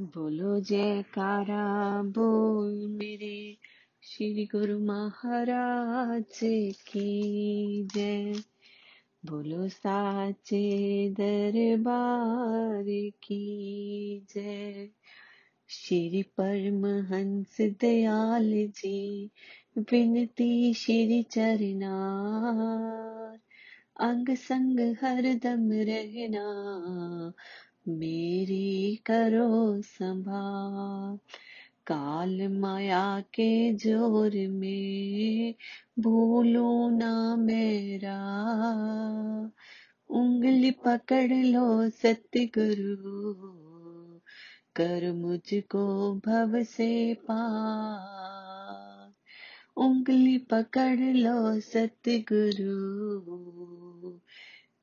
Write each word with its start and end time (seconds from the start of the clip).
बोलो 0.00 0.60
जयकारा, 0.60 2.02
बोल 2.02 2.86
मेरे 2.86 3.56
श्री 4.02 4.46
गुरु 4.46 4.78
महाराज 4.78 6.40
की 6.88 7.88
जय। 7.94 8.34
बोलो 9.26 9.68
साचे 9.68 11.10
दरबार 11.10 13.10
की 13.22 14.26
जय। 14.34 14.88
श्री 15.68 16.22
परमहंस 16.22 17.56
दयाल 17.60 18.66
जी, 18.66 19.30
विनती 19.78 20.74
श्री 20.74 21.22
चरणार। 21.22 23.38
अंग 24.00 24.26
संग 24.30 24.80
हरदम 24.80 25.72
रहना 25.72 26.46
मेरी 27.88 28.96
करो 28.96 29.82
संभाल। 29.82 31.16
काल 31.86 32.48
माया 32.48 33.20
के 33.20 33.72
ज़ोर 33.72 34.48
में 34.48 35.54
भूलो 35.98 36.90
ना 36.90 37.36
मेरा। 37.36 38.18
उंगली 40.10 40.70
पकड़ 40.70 41.32
लो 41.32 41.90
सतगुरु। 41.90 43.24
कर 44.76 45.12
मुझको 45.12 46.14
भव 46.14 46.62
से 46.62 47.14
पार। 47.14 49.12
उंगली 49.76 50.38
पकड़ 50.38 50.98
लो 50.98 51.60
सतगुरु। 51.60 52.96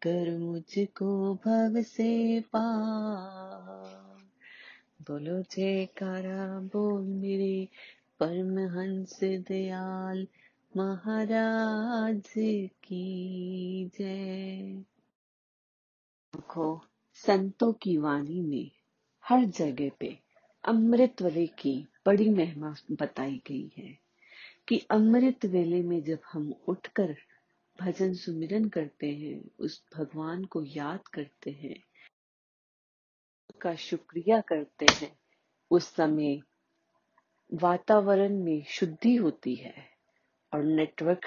कर 0.03 0.37
मुझको 0.37 1.33
भव 1.35 1.81
से 1.81 2.41
पार। 2.41 4.13
बोलो 5.01 5.41
जयकारा, 5.41 6.59
बोल 6.59 7.03
मेरे 7.03 7.67
परमहंस 8.19 9.19
दयाल 9.23 10.27
महाराज 10.77 12.33
की 12.83 13.05
जय। 13.97 14.83
देखो, 16.35 16.85
संतों 17.13 17.73
की 17.73 17.97
वाणी 17.97 18.41
में 18.41 18.71
हर 19.25 19.45
जगह 19.45 19.91
पे 19.99 20.19
अमृत 20.65 21.21
वेले 21.21 21.47
की 21.47 21.87
बड़ी 22.05 22.29
महिमा 22.29 22.75
बताई 22.91 23.41
गई 23.47 23.71
है 23.77 23.97
कि 24.67 24.81
अमृत 24.91 25.45
वेले 25.45 25.81
में 25.83 26.03
जब 26.03 26.19
हम 26.31 26.53
उठकर 26.67 27.15
भजन 27.85 28.13
सुमिरन 28.13 28.69
करते 28.69 29.07
हैं, 29.07 29.49
उस 29.59 29.83
भगवान 29.97 30.43
को 30.45 30.63
याद 30.63 31.07
करते 31.07 31.51
हैं 31.51 31.83
का 33.61 33.75
शुक्रिया 33.75 34.41
करते 34.41 34.85
हैं। 34.93 35.17
उस 35.71 35.85
समय 35.95 36.41
वातावरण 37.53 38.43
में 38.43 38.63
शुद्धि 38.67 39.15
होती 39.15 39.55
है 39.55 39.73
और 40.53 40.63
नेटवर्क 40.63 41.21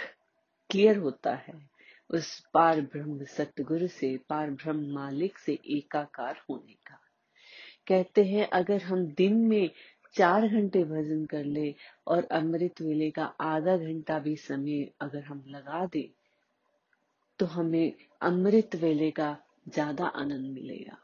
क्लियर 0.71 0.97
होता 0.97 1.35
है। 1.35 1.69
उस 2.11 2.41
पार 2.55 2.81
ब्रह्म 2.81 3.25
सतगुरु 3.25 3.89
से 3.89 4.17
पार 4.29 4.51
ब्रह्म 4.51 4.95
मालिक 4.95 5.39
से 5.39 5.53
एकाकार 5.53 6.45
होने 6.51 6.73
का। 6.73 7.01
कहते 7.89 8.25
हैं, 8.25 8.49
अगर 8.49 8.83
हम 8.83 9.07
दिन 9.07 9.37
में 9.37 9.71
चार 10.15 10.49
घंटे 10.49 10.85
भजन 10.85 11.25
कर 11.25 11.45
ले 11.45 11.75
और 12.07 12.25
अमृत 12.25 12.83
वेले 12.83 13.11
का 13.11 13.25
आधा 13.25 13.77
घंटा 13.77 14.19
भी 14.19 14.37
समय 14.37 14.93
अगर 15.01 15.25
हम 15.25 15.45
लगा 15.47 15.87
दे 15.87 16.16
तो 17.41 17.47
हमें 17.47 17.93
अमृत 18.23 18.77
वेले 18.77 19.11
का 19.11 19.37
ज़्यादा 19.69 20.07
आनंद 20.07 20.53
मिलेगा। 20.55 20.97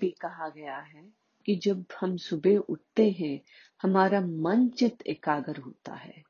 भी 0.00 0.10
कहा 0.20 0.48
गया 0.48 0.76
है 0.76 1.02
कि 1.46 1.54
जब 1.56 1.84
हम 2.00 2.16
सुबह 2.16 2.56
उठते 2.58 3.08
हैं, 3.10 3.40
हमारा 3.82 4.20
मन 4.20 4.68
चित 4.68 5.02
एकाग्र 5.06 5.60
होता 5.60 5.94
है। 5.94 6.22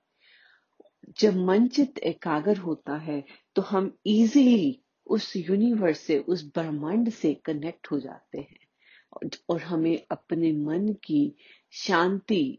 जब 1.18 1.36
मन 1.36 1.66
चित 1.68 1.98
एकाग्र 1.98 2.56
होता 2.56 2.96
है 2.96 3.22
तो 3.56 3.62
हम 3.62 3.96
इजीली 4.06 4.80
उस 5.06 5.32
यूनिवर्स 5.36 6.00
से, 6.00 6.18
उस 6.18 6.44
ब्रह्मांड 6.54 7.10
से 7.10 7.34
कनेक्ट 7.34 7.90
हो 7.90 7.98
जाते 8.00 8.38
हैं। 8.38 9.28
और 9.50 9.60
हमें 9.62 10.06
अपने 10.10 10.52
मन 10.52 10.88
की 11.04 11.36
शांति, 11.72 12.58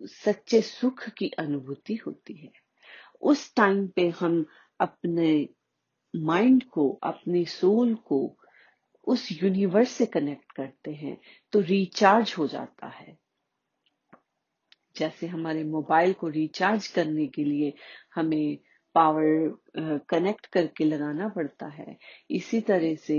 सच्चे 0.00 0.60
सुख 0.62 1.08
की 1.08 1.28
अनुभूति 1.38 1.94
होती 1.96 2.34
है। 2.34 2.52
उस 3.22 3.54
टाइम 3.54 3.86
पे 3.86 4.08
हम 4.10 4.44
अपने 4.80 5.48
माइंड 6.14 6.64
को, 6.64 6.88
अपने 7.02 7.44
सोल 7.44 7.94
को 7.94 8.36
उस 9.06 9.28
यूनिवर्स 9.32 9.90
से 9.90 10.06
कनेक्ट 10.06 10.52
करते 10.52 10.92
हैं 10.92 11.16
तो 11.52 11.60
रिचार्ज 11.60 12.34
हो 12.38 12.46
जाता 12.46 12.88
है। 12.88 13.16
जैसे 14.96 15.26
हमारे 15.26 15.64
मोबाइल 15.64 16.12
को 16.12 16.28
रिचार्ज 16.28 16.86
करने 16.86 17.26
के 17.26 17.44
लिए 17.44 17.72
हमें 18.14 18.58
पावर 18.94 19.98
कनेक्ट 20.10 20.46
करके 20.46 20.84
लगाना 20.84 21.28
पड़ता 21.28 21.66
है। 21.66 21.96
इसी 22.30 22.60
तरह 22.60 22.94
से 22.96 23.18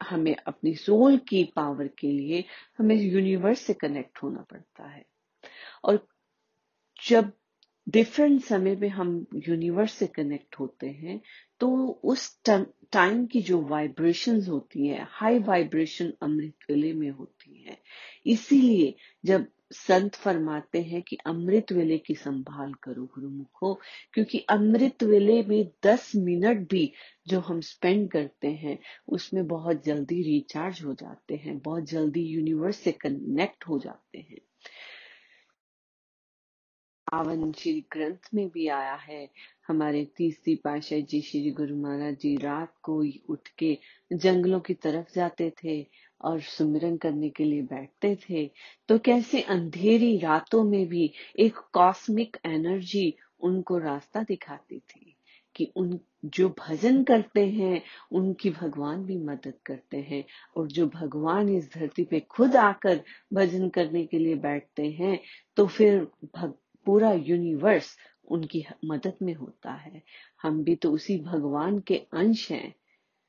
हमें 0.00 0.34
अपनी 0.36 0.74
सोल 0.74 1.16
की 1.18 1.44
पावर 1.56 1.88
के 1.88 2.10
लिए 2.12 2.44
हमें 2.78 2.96
यूनिवर्स 2.96 3.60
से 3.60 3.74
कनेक्ट 3.74 4.22
होना 4.22 4.44
पड़ता 4.50 4.88
है। 4.88 5.04
और 5.84 6.06
जब 7.08 7.32
डिफरेंट 7.86 8.40
समय 8.42 8.76
में 8.76 8.88
हम 8.88 9.26
यूनिवर्स 9.48 9.92
से 9.92 10.06
कनेक्ट 10.06 10.58
होते 10.60 10.86
हैं 10.86 11.20
तो 11.60 11.68
उस 12.04 12.40
टाइम 12.46 13.26
की 13.26 13.42
जो 13.42 13.60
वाइब्रेशंस 13.60 14.48
होती 14.48 14.86
है 14.86 15.06
हाई 15.10 15.38
वाइब्रेशन 15.38 16.12
अमृत 16.22 16.70
वेले 16.70 16.92
में 16.92 17.10
होती 17.10 17.62
है। 17.62 17.78
इसीलिए 18.26 18.94
जब 19.24 19.46
संत 19.72 20.14
फरमाते 20.14 20.82
हैं 20.82 21.02
कि 21.02 21.16
अमृत 21.26 21.72
वेले 21.72 21.98
की 21.98 22.14
संभाल 22.14 22.72
करो 22.74 23.04
गुरुमुखो, 23.04 23.72
क्योंकि 24.12 24.38
अमृत 24.48 25.02
वेले 25.02 25.42
में 25.42 25.70
दस 25.84 26.12
मिनट 26.16 26.68
भी 26.70 26.92
जो 27.28 27.40
हम 27.40 27.60
स्पेंड 27.60 28.10
करते 28.10 28.48
हैं, 28.48 28.78
उसमें 29.08 29.46
बहुत 29.46 29.84
जल्दी 29.84 30.22
रिचार्ज 30.22 30.82
हो 30.84 30.94
जाते 30.94 31.36
हैं, 31.36 31.58
बहुत 31.58 31.88
जल्दी 31.90 32.22
यूनिवर्स 32.22 32.76
से 32.76 32.92
कनेक्ट 32.92 33.68
हो 33.68 33.78
जाते 33.78 34.18
हैं। 34.18 34.40
पावन 37.16 37.52
श्री 37.52 37.72
ग्रंथ 37.92 38.28
में 38.34 38.48
भी 38.48 38.66
आया 38.68 38.94
है। 38.94 39.28
हमारे 39.68 40.04
तीसरी 40.16 40.54
पाशाह 40.54 40.98
जी 41.00 41.20
श्री 41.20 41.50
गुरु 41.50 41.76
महाराज 41.76 42.16
जी 42.16 42.34
रात 42.36 42.72
को 42.82 43.00
ही 43.00 43.22
उठ 43.28 43.48
के 43.58 43.78
जंगलों 44.12 44.60
की 44.60 44.74
तरफ़ 44.74 45.14
जाते 45.14 45.52
थे 45.64 45.86
और 46.20 46.40
सुमिरन 46.40 46.96
करने 46.96 47.30
के 47.30 47.44
लिए 47.44 47.62
बैठते 47.62 48.14
थे। 48.16 48.50
तो 48.88 48.98
कैसे 48.98 49.40
अंधेरी 49.40 50.16
रातों 50.18 50.62
में 50.64 50.86
भी 50.88 51.10
एक 51.38 51.58
कॉस्मिक 51.72 52.36
एनर्जी 52.46 53.14
उनको 53.40 53.78
रास्ता 53.78 54.22
दिखाती 54.22 54.78
थी 54.78 55.16
कि 55.54 55.72
उन 55.76 55.98
जो 56.24 56.48
भजन 56.58 57.02
करते 57.04 57.46
हैं 57.46 57.82
उनकी 58.12 58.50
भगवान 58.50 59.04
भी 59.04 59.16
मदद 59.18 59.54
करते 59.66 59.96
हैं 59.96 60.24
और 60.56 60.66
जो 60.66 60.86
भगवान 60.86 61.48
इस 61.48 61.72
धरती 61.74 62.04
पे 62.04 62.20
खुद 62.20 62.56
आकर 62.56 63.00
भजन 63.32 63.68
करने 63.68 64.04
के 64.06 64.18
लिए 64.18 64.34
बैठते 64.34 64.90
हैं 64.90 65.18
तो 65.56 65.66
फिर 65.66 66.06
भग, 66.36 66.54
पूरा 66.86 67.12
यूनिवर्स 67.12 67.96
उनकी 68.28 68.64
मदद 68.84 69.14
में 69.22 69.34
होता 69.34 69.72
है। 69.72 70.02
हम 70.42 70.64
भी 70.64 70.74
तो 70.74 70.92
उसी 70.92 71.18
भगवान 71.18 71.78
के 71.78 71.96
अंश 72.12 72.50
हैं। 72.52 72.74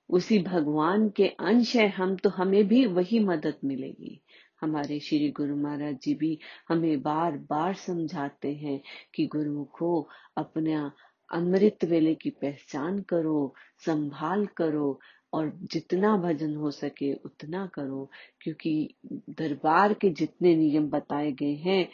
उसी 0.09 0.39
भगवान 0.39 1.09
के 1.09 1.27
अंश 1.27 1.75
हैं। 1.75 1.93
हम 1.93 2.15
तो 2.15 2.29
हमें 2.29 2.67
भी 2.67 2.85
वही 2.85 3.19
मदद 3.19 3.53
मिलेगी। 3.63 4.23
हमारे 4.61 4.99
श्री 4.99 5.29
गुरु 5.31 5.55
महाराज 5.55 5.97
जी 6.03 6.13
भी 6.15 6.39
हमें 6.69 7.01
बार 7.01 7.31
बार 7.37 7.73
समझाते 7.73 8.53
हैं 8.53 8.81
कि 9.15 9.25
गुरुमुखो, 9.27 10.09
अपना 10.37 10.91
अमृत 11.33 11.85
वेले 11.85 12.15
की 12.15 12.29
पहचान 12.29 12.99
करो, 12.99 13.55
संभाल 13.85 14.45
करो 14.45 14.99
और 15.33 15.51
जितना 15.71 16.15
भजन 16.17 16.55
हो 16.55 16.71
सके 16.71 17.13
उतना 17.15 17.65
करो, 17.67 18.09
क्योंकि 18.41 18.95
दरबार 19.29 19.93
के 19.93 20.09
जितने 20.09 20.55
नियम 20.55 20.89
बताए 20.89 21.31
गए 21.31 21.53
हैं, 21.55 21.87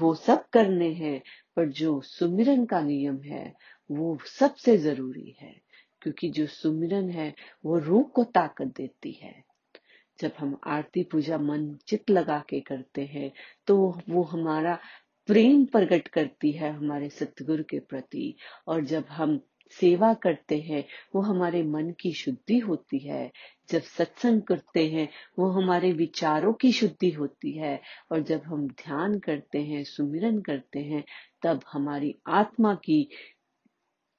वो 0.00 0.14
सब 0.14 0.48
करने 0.48 0.92
हैं, 0.92 1.20
पर 1.56 1.68
जो 1.68 2.00
सुमिरन 2.00 2.64
का 2.64 2.80
नियम 2.80 3.20
है, 3.22 3.54
वो 3.90 4.18
सबसे 4.28 4.76
ज़रूरी 4.78 5.36
है, 5.40 5.54
क्योंकि 6.02 6.28
जो 6.30 6.46
सुमिरन 6.46 7.10
है, 7.10 7.34
वो 7.64 7.78
रूह 7.78 8.02
को 8.04 8.24
ताकत 8.24 8.72
देती 8.76 9.12
है। 9.12 9.34
जब 10.18 10.32
हम 10.38 10.56
आरती 10.66 11.02
पूजा 11.02 11.38
मन 11.38 11.66
चित 11.86 12.10
लगा 12.10 12.38
के 12.48 12.60
करते 12.60 13.04
हैं 13.04 13.32
तो 13.66 13.76
वो 14.08 14.22
हमारा 14.22 14.78
प्रेम 15.28 15.64
प्रकट 15.64 16.08
करती 16.08 16.50
है 16.52 16.72
हमारे 16.72 17.08
सतगुरु 17.08 17.64
के 17.64 17.78
प्रति, 17.80 18.34
और 18.68 18.84
जब 18.84 19.04
हम 19.08 19.40
सेवा 19.70 20.14
करते 20.14 20.58
हैं, 20.58 20.84
वो 21.14 21.20
हमारे 21.20 21.62
मन 21.62 21.90
की 21.90 22.12
शुद्धि 22.12 22.58
होती 22.58 22.98
है। 22.98 23.32
जब 23.70 23.82
सत्संग 23.82 24.42
करते 24.42 24.90
हैं, 24.90 25.08
वो 25.38 25.50
हमारे 25.50 25.92
विचारों 25.92 26.52
की 26.52 26.72
शुद्धि 26.72 27.10
होती 27.10 27.52
है। 27.52 27.80
और 28.12 28.22
जब 28.22 28.42
हम 28.42 28.68
ध्यान 28.68 29.18
करते 29.18 29.58
हैं, 29.58 29.84
सुमिरन 29.84 30.40
करते 30.40 30.78
हैं, 30.78 31.04
तब 31.42 31.60
हमारी 31.72 32.14
आत्मा 32.26 32.74
की 32.74 33.08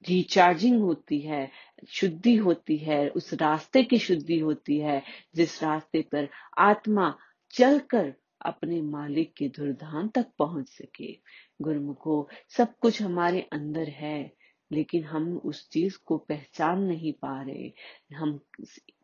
रिचार्जिंग 0.08 0.80
होती 0.80 1.20
है, 1.20 1.50
शुद्धि 1.88 2.36
होती 2.36 2.76
है, 2.76 3.08
उस 3.08 3.34
रास्ते 3.34 3.82
की 3.82 3.98
शुद्धि 3.98 4.38
होती 4.38 4.78
है, 4.78 5.02
जिस 5.34 5.62
रास्ते 5.62 6.02
पर 6.02 6.28
आत्मा 6.58 7.18
चलकर 7.50 8.14
अपने 8.42 8.82
मालिक 8.82 9.34
के 9.34 9.48
दुर्धाम 9.48 10.08
तक 10.08 10.26
पहुँच 10.38 10.68
सके। 10.68 11.18
गुरुमुखो, 11.62 12.28
सब 12.48 12.78
कुछ 12.78 13.02
हमारे 13.02 13.40
अंदर 13.40 13.88
है। 13.88 14.37
लेकिन 14.72 15.04
हम 15.04 15.36
उस 15.38 15.68
चीज़ 15.70 15.98
को 16.06 16.18
पहचान 16.18 16.82
नहीं 16.82 17.12
पा 17.12 17.42
रहे। 17.42 17.72
हम 18.16 18.40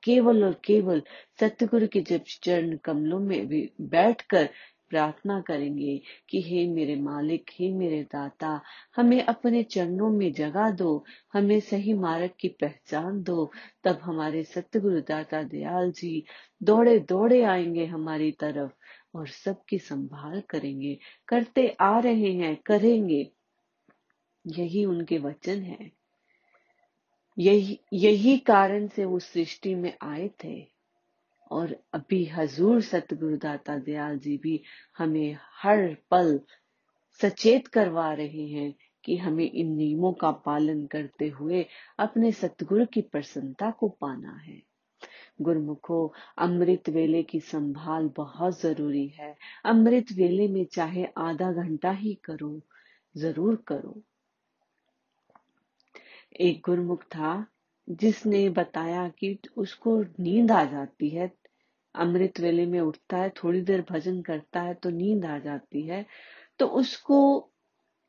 केवल 0.02 0.44
और 0.44 0.60
केवल 0.64 1.02
सतगुरु 1.40 1.86
के 1.88 2.00
जब 2.00 2.20
चरण 2.42 2.76
कमलों 2.76 3.20
में 3.20 3.68
बैठकर 3.80 4.48
प्रार्थना 4.90 5.40
करेंगे 5.40 6.00
कि 6.30 6.42
हे 6.42 6.66
मेरे 6.68 6.96
मालिक, 6.96 7.50
हे 7.52 7.72
मेरे 7.72 8.02
दाता, 8.02 8.60
हमें 8.96 9.22
अपने 9.24 9.62
चरणों 9.62 10.10
में 10.10 10.32
जगह 10.32 10.70
दो, 10.70 11.04
हमें 11.32 11.60
सही 11.60 11.94
मार्ग 11.94 12.30
की 12.40 12.48
पहचान 12.48 13.22
दो। 13.22 13.52
तब 13.84 13.98
हमारे 14.02 14.44
सतगुरु 14.44 15.00
दाता 15.00 15.42
दयाल 15.42 15.92
जी 15.92 16.24
दौड़े 16.62 16.98
दौड़े 16.98 17.42
आएँगे 17.42 17.86
हमारी 17.86 18.32
तरफ़ 18.32 18.72
और 19.14 19.28
सबकी 19.28 19.78
संभाल 19.78 20.42
करेंगे। 20.50 20.98
करते 21.28 21.76
आ 21.80 21.98
रहे 21.98 22.32
हैं, 22.32 22.56
करेंगे। 22.66 23.30
यही 24.46 24.84
उनके 24.84 25.18
वचन 25.18 25.62
है। 25.62 25.90
यही 27.38 27.80
यही 27.92 28.38
कारण 28.38 28.88
से 28.88 29.04
वो 29.04 29.18
सृष्टि 29.18 29.74
में 29.74 29.96
आए 30.02 30.30
थे। 30.44 30.74
और 31.50 31.76
अभी 31.92 32.24
हजूर 32.24 32.80
सतगुरु 32.82 33.36
दाता 33.36 33.78
दयाल 33.78 34.18
जी 34.18 34.36
भी 34.36 34.62
हमें 34.98 35.36
हर 35.62 35.96
पल 36.10 36.40
सचेत 37.22 37.66
करवा 37.66 38.12
रहे 38.12 38.46
हैं 38.46 38.74
कि 39.04 39.16
हमें 39.16 39.50
इन 39.50 39.76
नियमों 39.76 40.12
का 40.12 40.30
पालन 40.30 40.86
करते 40.86 41.28
हुए 41.28 41.66
अपने 41.98 42.32
सतगुरु 42.32 42.86
की 42.86 43.00
प्रसन्नता 43.00 43.70
को 43.70 43.88
पाना 43.88 44.32
है। 44.32 44.62
गुरमुखो, 45.40 46.14
अमृत 46.38 46.88
वेले 46.88 47.22
की 47.22 47.40
संभाल 47.40 48.10
बहुत 48.16 48.60
ज़रूरी 48.60 49.06
है। 49.06 49.36
अमृत 49.64 50.06
वेले 50.12 50.48
में 50.48 50.64
चाहे 50.64 51.04
आधा 51.04 51.52
घंटा 51.52 51.90
ही 51.90 52.14
करो, 52.14 52.60
ज़रूर 53.16 53.64
करो। 53.66 54.02
एक 56.40 56.62
गुरमुख 56.64 57.02
था, 57.02 57.46
जिसने 57.88 58.48
बताया 58.48 59.08
कि 59.08 59.38
उसको 59.56 60.02
नींद 60.02 60.52
आ 60.52 60.64
जाती 60.64 61.08
है। 61.08 61.32
अमृत 61.94 62.40
वेले 62.40 62.66
में 62.66 62.80
उठता 62.80 63.16
है, 63.16 63.30
थोड़ी 63.30 63.60
देर 63.60 63.84
भजन 63.90 64.22
करता 64.22 64.60
है 64.60 64.74
तो 64.74 64.90
नींद 64.90 65.24
आ 65.24 65.38
जाती 65.38 65.82
है। 65.82 66.06
तो 66.58 66.66
उसको 66.66 67.50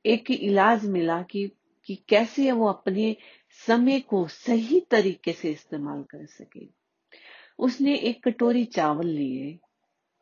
एक 0.05 0.31
इलाज 0.31 0.85
मिला 0.85 1.21
कि 1.21 1.51
कि 1.85 1.95
कैसे 2.09 2.51
वो 2.51 2.67
अपने 2.67 3.15
समय 3.67 3.99
को 3.99 4.27
सही 4.27 4.79
तरीके 4.79 5.31
से 5.31 5.51
इस्तेमाल 5.51 6.03
कर 6.03 6.25
सके। 6.25 6.67
उसने 7.59 7.95
एक 7.95 8.23
कटोरी 8.23 8.65
चावल 8.65 9.07
लिए 9.07 9.59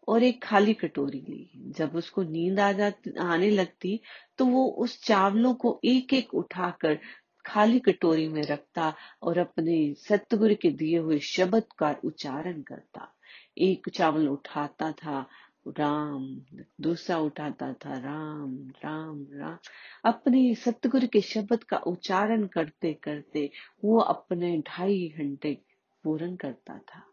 और 0.08 0.24
एक 0.24 0.44
खाली 0.44 0.74
कटोरी 0.74 1.20
ली। 1.20 1.72
जब 1.78 1.96
उसको 1.96 2.24
नींद 2.24 2.60
आ 2.60 2.72
जाती, 2.72 3.12
आने 3.20 3.50
लगती 3.50 4.02
तो 4.38 4.46
वो 4.46 4.68
उस 4.68 5.04
चावलों 5.04 5.54
को 5.54 5.80
एक 5.86 6.14
एक 6.14 6.34
उठाकर 6.34 7.00
खाली 7.46 7.80
कटोरी 7.80 8.28
में 8.28 8.44
रखता 8.44 8.94
और 9.24 9.38
अपने 9.38 9.94
सतगुरु 9.94 10.56
के 10.56 10.72
दिए 10.72 10.98
हुए 10.98 11.20
शब्द 11.20 11.64
का 11.78 11.96
उच्चारण 12.06 12.62
करता। 12.62 13.16
एक 13.58 13.90
चावल 13.90 14.28
उठाता 14.28 14.92
था, 14.92 15.28
राम, 15.68 16.42
दूसरा 16.82 17.18
उठाता 17.18 17.74
था, 17.74 17.98
राम 17.98 18.70
राम 18.70 19.28
राम। 19.32 19.58
अपने 20.06 20.56
सतगुरु 20.56 21.08
के 21.08 21.22
शब्द 21.22 21.64
का 21.64 21.78
उच्चारण 21.78 22.46
करते 22.48 22.94
करते 22.94 23.52
वो 23.84 24.00
अपने 24.00 24.58
ढाई 24.58 25.14
घंटे 25.18 25.62
पूर्ण 26.04 26.36
करता 26.36 26.78
था। 26.78 27.04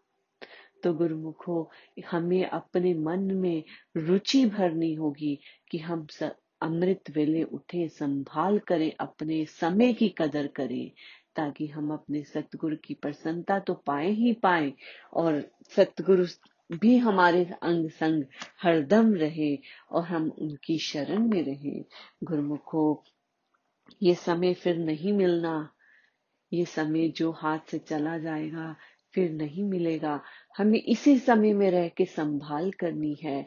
तो 0.82 0.94
गुरुमुखो, 0.94 1.70
हमें 2.10 2.46
अपने 2.46 2.94
मन 2.94 3.20
में 3.20 3.64
रुचि 3.96 4.46
भरनी 4.46 4.94
होगी 4.94 5.38
कि 5.70 5.78
हम 5.78 6.06
अमृत 6.62 7.10
वेले 7.10 7.42
उठे, 7.42 7.88
संभाल 7.88 8.58
करें, 8.58 8.92
अपने 9.00 9.44
समय 9.44 9.92
की 9.92 10.08
कदर 10.08 10.46
करें, 10.46 10.90
ताकि 11.36 11.66
हम 11.66 11.92
अपने 11.92 12.22
सतगुरु 12.22 12.76
की 12.76 12.94
प्रसन्नता 12.94 13.58
तो 13.58 13.74
पाए 13.74 14.10
ही 14.10 14.32
पाए, 14.32 14.72
और 15.12 15.42
सतगुरु 15.76 16.26
भी 16.72 16.96
हमारे 16.96 17.44
अंग 17.62 17.88
संग 17.90 18.24
हरदम 18.62 19.14
रहे 19.14 19.58
और 19.90 20.04
हम 20.04 20.30
उनकी 20.38 20.78
शरण 20.78 21.28
में 21.28 21.42
रहे। 21.42 21.80
गुरुमुखो, 22.24 23.04
ये 24.02 24.14
समय 24.14 24.54
फिर 24.54 24.76
नहीं 24.76 25.12
मिलना, 25.12 25.68
ये 26.52 26.64
समय 26.64 27.08
जो 27.08 27.30
हाथ 27.30 27.58
से 27.70 27.78
चला 27.78 28.18
जाएगा 28.18 28.76
फिर 29.14 29.30
नहीं 29.30 29.64
मिलेगा। 29.64 30.20
हमें 30.58 30.82
इसी 30.82 31.18
समय 31.18 31.52
में 31.52 31.70
रह 31.70 31.88
के 31.88 32.04
संभाल 32.04 32.70
करनी 32.70 33.16
है। 33.24 33.46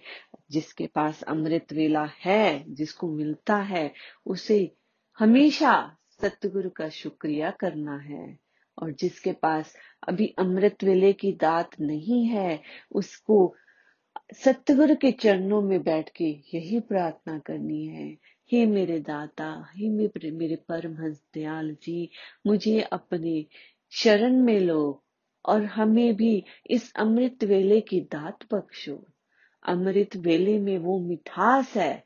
जिसके 0.53 0.87
पास 0.87 1.23
अमृत 1.23 1.73
वेला 1.73 2.05
है, 2.25 2.73
जिसको 2.73 3.11
मिलता 3.11 3.57
है, 3.57 3.93
उसे 4.25 4.75
हमेशा 5.19 5.97
सतगुरु 6.21 6.69
का 6.69 6.89
शुक्रिया 6.89 7.51
करना 7.51 7.97
है। 7.97 8.39
और 8.81 8.91
जिसके 8.91 9.33
पास 9.33 9.75
अभी 10.07 10.35
अमृत 10.39 10.83
वेले 10.83 11.13
की 11.13 11.31
दात 11.31 11.69
नहीं 11.81 12.25
है, 12.25 12.61
उसको 12.91 13.55
सतगुरु 14.33 14.95
के 14.95 15.11
चरणों 15.11 15.61
में 15.61 15.83
बैठ 15.83 16.09
के 16.09 16.25
यही 16.25 16.79
प्रार्थना 16.79 17.39
करनी 17.39 17.85
है। 17.85 18.17
हे 18.51 18.65
मेरे 18.65 18.99
दाता, 18.99 19.71
हे 19.75 19.89
मेरे 19.89 20.31
मेरे 20.31 20.55
परमहंस 20.55 21.23
दयाल 21.33 21.77
जी, 21.83 22.09
मुझे 22.47 22.81
अपने 22.81 23.45
शरण 23.91 24.41
में 24.41 24.59
लो 24.59 25.03
और 25.45 25.65
हमें 25.65 26.15
भी 26.15 26.43
इस 26.69 26.93
अमृत 26.95 27.43
वेले 27.43 27.81
की 27.81 28.01
दात 28.01 28.53
बख्शो। 28.53 29.12
अमृत 29.65 30.15
वेले 30.15 30.59
में 30.59 30.77
वो 30.77 30.99
मिठास 30.99 31.75
है, 31.77 32.03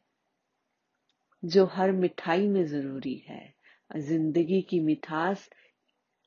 जो 1.43 1.65
हर 1.65 1.91
मिठाई 1.91 2.47
में 2.47 2.63
ज़रूरी 2.65 3.15
है। 3.27 3.55
ज़िंदगी 3.97 4.61
की 4.61 4.79
मिठास 4.79 5.49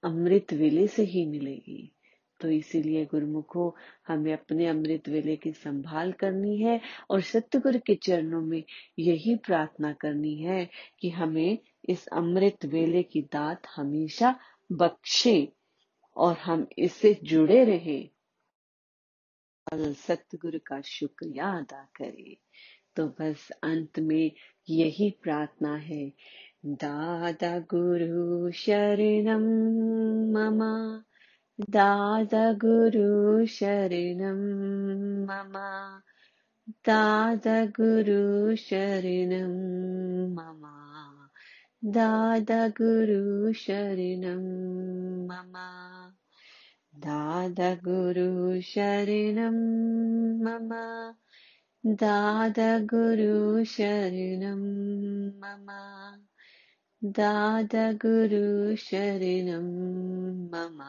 अमृत 0.03 0.53
वेले 0.53 0.87
से 0.87 1.03
ही 1.05 1.25
मिलेगी। 1.27 1.93
तो 2.41 2.49
इसीलिए 2.49 3.05
गुरुमुखो, 3.05 3.77
हमें 4.09 4.33
अपने 4.33 4.67
अमृत 4.67 5.09
वेले 5.09 5.37
की 5.37 5.53
संभाल 5.53 6.13
करनी 6.13 6.57
है 6.59 6.81
और 7.11 7.21
सत्यगुरु 7.21 7.79
के 7.79 7.95
चरणों 7.95 8.41
में 8.41 8.63
यही 8.99 9.35
प्रार्थना 9.37 9.93
करनी 9.93 10.35
है 10.37 10.69
कि 11.01 11.11
हमें 11.11 11.59
इस 11.89 12.07
अमृत 12.07 12.65
वेले 12.65 13.03
की 13.03 13.23
दात 13.23 13.67
हमेशा 13.77 14.35
बख्शे 14.73 15.53
और 16.17 16.37
हम 16.37 16.67
इससे 16.79 17.19
जुड़े 17.23 17.65
रहे। 17.65 18.01
सतगुरु 19.75 20.59
का 20.67 20.81
शुक्रिया 20.81 21.59
अदा 21.59 21.89
करें 21.97 22.37
तो 22.97 23.07
बस 23.07 23.51
अंत 23.51 23.99
में 23.99 24.33
यही 24.71 25.11
प्रार्थना 25.23 25.77
है। 25.77 26.13
दादा 26.67 27.59
गुरु 27.59 28.51
शरणम 28.51 29.43
ममा। 30.33 31.03
दादा 31.71 32.53
गुरु 32.53 33.47
शरणम 33.47 34.39
ममा। 35.25 36.03
दादा 36.71 37.67
गुरु 37.67 38.57
शरणम 38.57 39.55
ममा। 40.35 40.77
दादा 41.85 42.69
गुरु 42.69 43.53
शरणम 43.53 44.43
ममा। 45.25 45.67
दादगुरु 47.05 48.61
शरणं 48.61 49.57
मम। 50.45 50.71
दादगुरु 51.87 53.65
शरणं 53.65 54.61
मम। 55.41 55.67
दादगुरु 57.05 58.77
शरणं 58.77 59.69
मम। 60.51 60.81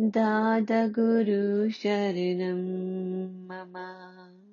दादगुरु 0.00 1.70
शरणं 1.70 2.62
मम। 3.48 4.43